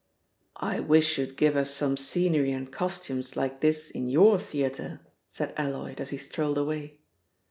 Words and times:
"I 0.55 0.79
wish 0.79 1.19
you'd 1.19 1.37
give 1.37 1.55
us 1.55 1.69
some 1.69 1.95
scenery 1.95 2.51
and 2.53 2.71
costumes 2.71 3.35
like 3.37 3.61
this 3.61 3.91
in 3.91 4.07
your 4.09 4.39
theatre," 4.39 5.01
said 5.29 5.53
Alloyd 5.57 6.01
as 6.01 6.09
he 6.09 6.17
strolled 6.17 6.57
away. 6.57 6.97